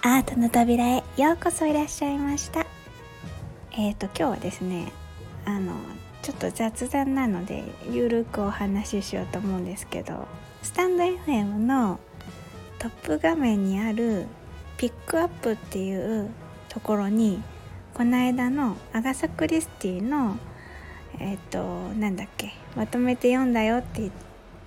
[0.00, 2.64] アートの扉へようこそいらっしゃいました。
[3.72, 4.92] えっ、ー、と今日はですね
[5.44, 5.72] あの
[6.22, 10.28] ちょっと雑談なのでゆるくお話ししようと思うんですけど
[10.62, 11.98] スタンド FM の
[12.78, 14.26] トップ画面にある
[14.76, 16.30] ピックアップっていう
[16.68, 17.42] ところに
[17.94, 20.36] この間のアガサ・クリスティの
[21.18, 24.12] えっ、ー、となんだっけまとめて読んだよって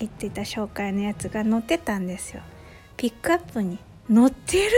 [0.00, 2.42] 言ってた紹介のやつが載ってたんですよ。
[2.98, 3.78] ピックアップに。
[4.12, 4.70] 載ってる？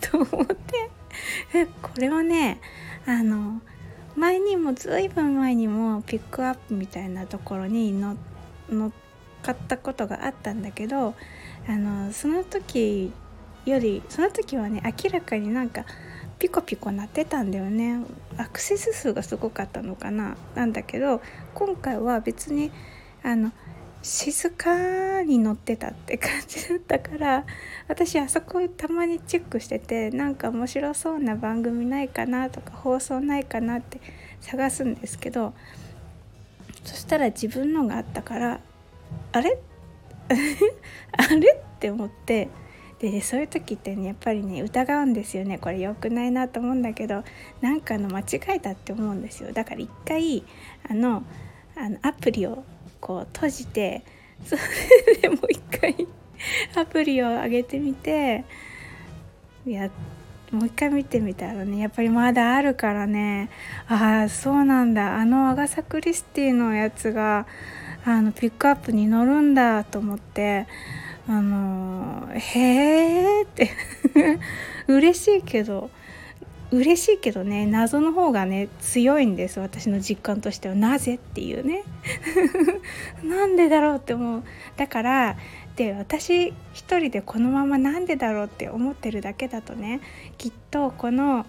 [0.00, 0.88] と思って。
[1.82, 2.60] これはね
[3.06, 3.60] あの
[4.16, 8.16] 前にもずいぶん前にもピックアップみたいなところに乗っ
[9.42, 11.14] かったことがあったんだけど
[11.68, 13.12] あのその時
[13.64, 15.84] よりその時はね明らかになんか
[16.38, 18.00] ピコピコ鳴ってたんだよね。
[18.36, 20.36] アクセス数がすごかったのかな。
[20.54, 21.20] なんだけど
[21.54, 22.70] 今回は別に
[23.24, 23.50] あの
[24.02, 27.44] 静かに乗ってたって感じだったから
[27.88, 34.00] 私あそこたまにチェックしててなんか面白そうな番組ないかなとか放送ないかなって
[34.40, 35.52] 探すんですけど
[36.84, 38.60] そしたら自分のがあったから
[39.32, 39.58] あれ？
[41.12, 41.52] あれ？
[41.52, 42.48] って思って
[42.98, 45.58] でそういう時ってねやっぱりね疑うんですよね。
[45.58, 47.22] これ良くないなと思うんだけど
[47.60, 49.52] なんかの間違いだって思うんですよ。
[49.52, 50.42] だから一回
[50.88, 51.22] あの
[51.76, 52.64] あのアプリを
[53.00, 54.02] こう閉じて
[54.44, 56.06] それでもう一回
[56.76, 58.44] アプリを上げてみて
[59.66, 59.90] いや
[60.50, 63.50] もう一回見てみたらねやっぱりまだあるからね。
[63.86, 65.16] ああそうなんだ。
[65.16, 67.46] あのアガサ・クリスティのやつが
[68.04, 70.66] あのピックアップに乗るんだと思って
[71.28, 73.70] あのへえって。
[74.88, 75.90] 嬉しいけど。
[76.70, 80.74] 嬉しいけどね謎の方がね強いんです私の実感としては。
[80.74, 81.84] なぜっていうね。
[83.24, 84.42] なんでだろうって思う。
[84.76, 85.36] だから
[85.76, 90.00] で私一人でこのままなんでだろうって思ってるだけだとね
[90.36, 91.46] きっとこの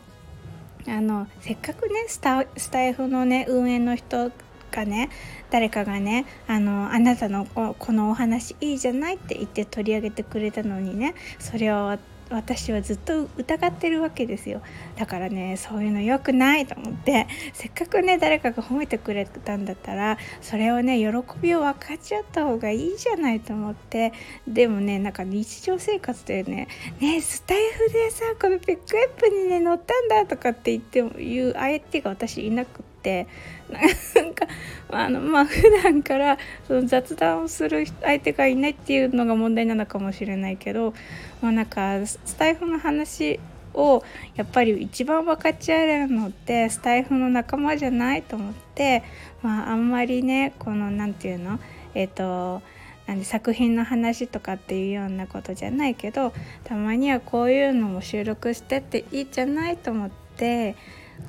[0.87, 4.31] あのせっかくねスタスタイフのね運営の人
[4.71, 5.09] がね
[5.49, 11.97] 誰かがねあのあなたのこのお話いいじゃないって言って取り上げてくれたのにねそれを
[12.29, 14.61] 私はずっと疑ってるわけですよ。
[14.97, 17.27] だからねそういうの良くないと思って。
[17.53, 21.07] せっかくね誰かが褒めてくれたんだったらそれをね喜
[21.41, 24.13] びを分かち合った方がいいじゃないと思って。
[24.47, 26.67] でもねなんか日常生活でね
[27.01, 33.27] 「ねスタイフでさこのピックアップにね乗ったんだ」とかって言っても言う相手が私いなくって。
[33.69, 34.47] なんか
[34.91, 40.93] あのまあ普段からその雑談をする相手がいないっていうのが問題なのかもしれないけど、
[41.41, 43.39] まあ、なんかスタイフの話
[43.73, 44.03] を
[44.35, 49.03] やっぱり一番分かち合えるのってスタイフの仲間じゃないと思って、
[49.43, 51.59] まあ、あんまりねこの何て言うの？
[51.93, 52.11] えっ、ー、
[52.59, 52.61] と
[53.07, 56.31] なんで作品の話とかっていうようなことじゃないけど
[56.63, 60.75] たまにはこういうのも収録してっていいじゃないと思って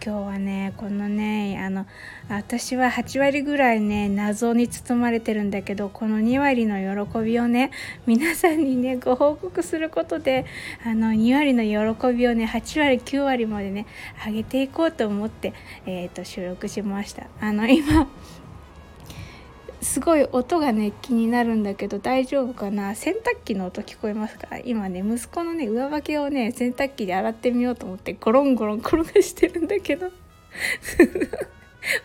[0.02, 1.86] 今日はねこのねあの
[2.28, 7.70] 私は8割ぐらいね謎に包まれてるんだけどこの2割の喜びをね
[8.06, 10.46] 皆さんにねご報告することで
[10.84, 13.86] あの2割の喜びをね8割9割までね
[14.24, 15.52] 上げていこうと思って、
[15.86, 17.26] えーと、と収録しました。
[17.40, 18.08] あの今
[19.80, 22.94] すごい音がね気になるんだけど大丈夫かな？
[22.94, 24.58] 洗濯機の音聞こえますか？
[24.64, 30.10] 今ね息子のね上履きをね洗濯機で洗ってみようと思ってゴロンゴロン転がしてるんだけど。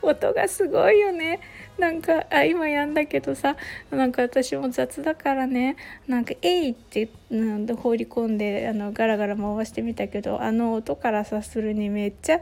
[0.02, 1.42] 音がすごいよね。
[1.78, 3.58] なんかあ今やんだけどさ
[3.92, 5.76] なんか私も雑だからね。
[6.08, 12.40] なんか「えい!」ってなん放り込んであのガラガラ回してみたけどあの音から察するにめっちゃ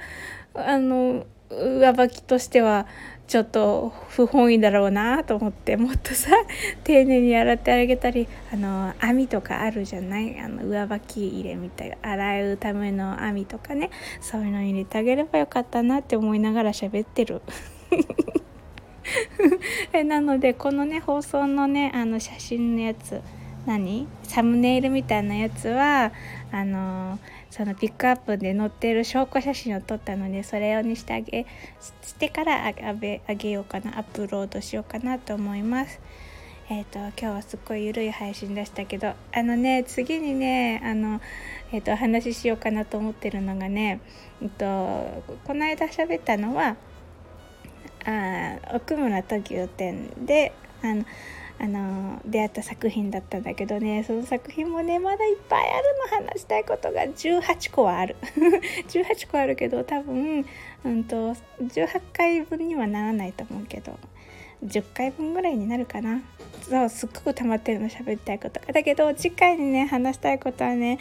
[0.53, 2.87] あの上履きとしては
[3.27, 6.31] ちょっと不本意だろうなと思ってもっとさ
[6.83, 13.91] 丁寧に洗ってあげたりあの網とかあるじゃないあの上履き入れみたいな洗うための網とかね
[14.21, 17.41] そういうの入れてあげればよかったなって思いながら喋ってる。
[20.05, 23.21] なのでこのね放送のねあの写真のやつ
[23.65, 24.07] 何？
[24.23, 26.11] サムネイルみたいなやつは
[26.51, 27.19] あの
[27.49, 31.45] そのピックアップで載ってる証拠写真を撮ったのでそれをにしてあげ
[32.01, 35.99] してからあげあげようかなアップロードしようかなと思います。
[36.69, 41.19] えーと、今日はすっごい緩い配信でしたけどあのね次にねあの、
[41.73, 43.99] えー、お話ししようかなと思ってるのがね、
[44.41, 46.77] えーと、この間喋ったのは
[48.05, 51.05] あ奥村東急店であの
[51.59, 54.03] あの出会った作品だったんだけどね。
[54.03, 55.83] その作品もねまだいっぱいある
[56.21, 58.15] の話したいことが18個はある。
[58.89, 60.45] 18個あるけど多分、
[60.83, 63.97] うんと、18回分にはならないと思うけど。
[64.65, 66.21] 10回分ぐらいになるかな。
[66.61, 70.97] そうすっごく溜まってるの喋りたいことだけど次回にね話したいことはね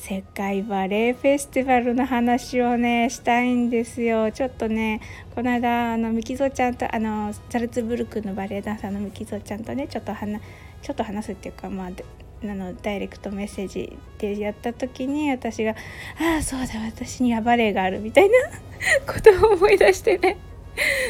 [0.00, 4.30] 世界バレエフェスティバルの話をねしたいんですよ。
[4.30, 5.00] ちょっとね
[5.34, 10.40] この間あのミキゾちゃんとあのザルツブルクのバレエダンサーのミキゾちゃんとねちょっと話
[10.82, 15.72] ちょっと話すっていうかまああのダイレクトメッセージでやった時に私が
[16.22, 18.38] 「ああそうだ私にはバレエがある」みたいな
[19.12, 20.38] ことを思い出してね。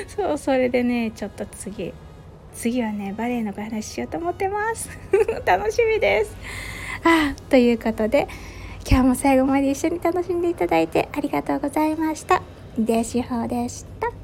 [0.08, 1.92] そうそれでねちょっと次
[2.54, 4.88] 次はねバレエの話しようと思ってます。
[5.44, 6.34] 楽しみです。
[7.04, 8.26] あということで
[8.90, 12.42] 今日も最後まで一緒に楽しんでいただいてありがとうございました。
[12.78, 14.17] デシホでした。